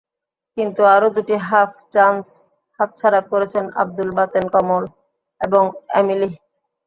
[0.57, 2.25] কিন্তু আরও দুটি হাফ চান্স
[2.79, 4.83] হাতছাড়া করেছেন আবদুল বাতেন কমল
[5.41, 5.63] এবং
[5.99, 6.29] এমিলি।